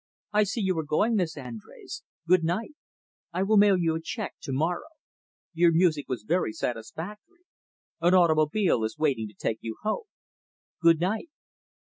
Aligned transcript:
"I 0.33 0.45
see 0.45 0.61
you 0.61 0.75
are 0.79 0.83
going, 0.83 1.13
Miss 1.15 1.35
Andrés. 1.35 2.01
Good 2.27 2.43
night. 2.43 2.73
I 3.33 3.43
will 3.43 3.57
mail 3.57 3.77
you 3.77 3.93
a 3.93 4.01
check 4.01 4.33
to 4.41 4.51
morrow. 4.51 4.89
Your 5.53 5.71
music 5.71 6.09
was 6.09 6.23
very 6.23 6.53
satisfactory. 6.53 7.45
An 7.99 8.15
automobile 8.15 8.83
is 8.83 8.97
waiting 8.97 9.27
to 9.27 9.35
take 9.35 9.59
you 9.61 9.75
home. 9.83 10.05
Good 10.81 10.99
night." 10.99 11.29